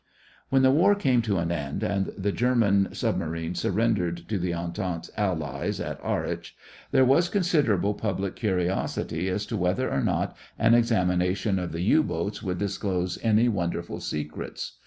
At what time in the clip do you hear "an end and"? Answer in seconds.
1.37-2.07